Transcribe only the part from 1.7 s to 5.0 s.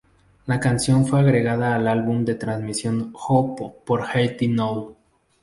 al álbum de la transmisión "Hope for Haiti Now".